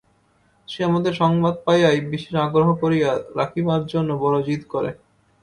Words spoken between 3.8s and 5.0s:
জন্য বড় জিদ করে।